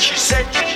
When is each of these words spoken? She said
She 0.00 0.16
said 0.16 0.69